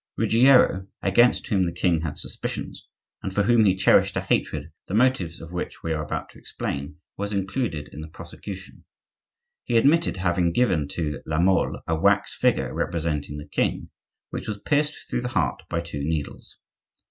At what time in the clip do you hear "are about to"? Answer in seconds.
5.93-6.39